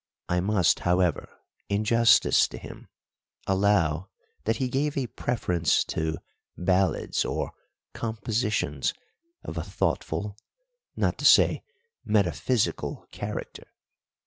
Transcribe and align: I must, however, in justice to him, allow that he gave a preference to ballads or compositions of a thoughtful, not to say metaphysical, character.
I 0.27 0.39
must, 0.39 0.79
however, 0.79 1.29
in 1.69 1.83
justice 1.83 2.47
to 2.47 2.57
him, 2.57 2.87
allow 3.45 4.09
that 4.45 4.55
he 4.55 4.67
gave 4.67 4.97
a 4.97 5.05
preference 5.05 5.83
to 5.93 6.17
ballads 6.57 7.23
or 7.23 7.51
compositions 7.93 8.95
of 9.43 9.59
a 9.59 9.63
thoughtful, 9.63 10.37
not 10.95 11.19
to 11.19 11.25
say 11.25 11.61
metaphysical, 12.03 13.05
character. 13.11 13.67